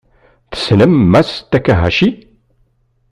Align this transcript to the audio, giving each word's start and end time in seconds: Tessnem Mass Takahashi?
Tessnem 0.51 0.93
Mass 1.11 1.31
Takahashi? 1.51 2.09